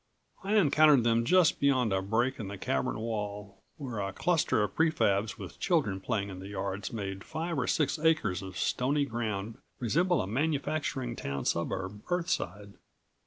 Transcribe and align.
I 0.43 0.55
encountered 0.55 1.03
them 1.03 1.25
just 1.25 1.59
beyond 1.59 1.93
a 1.93 2.01
break 2.01 2.39
in 2.39 2.47
the 2.47 2.57
cavern 2.57 2.97
wall, 2.99 3.61
where 3.77 3.99
a 3.99 4.11
cluster 4.11 4.63
of 4.63 4.73
pre 4.73 4.89
fabs 4.89 5.37
with 5.37 5.59
children 5.59 5.99
playing 6.01 6.29
in 6.29 6.39
the 6.39 6.47
yards 6.47 6.91
made 6.91 7.23
five 7.23 7.55
or 7.59 7.67
six 7.67 7.99
acres 7.99 8.41
of 8.41 8.57
stony 8.57 9.05
ground 9.05 9.59
resemble 9.77 10.19
a 10.19 10.25
manufacturing 10.25 11.15
town 11.15 11.45
suburb 11.45 12.01
Earthside. 12.09 12.73